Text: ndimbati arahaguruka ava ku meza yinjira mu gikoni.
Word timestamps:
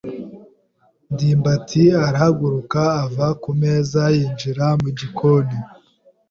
ndimbati 1.13 1.83
arahaguruka 2.05 2.81
ava 3.03 3.27
ku 3.41 3.49
meza 3.61 4.01
yinjira 4.15 4.65
mu 4.81 4.89
gikoni. 4.97 5.57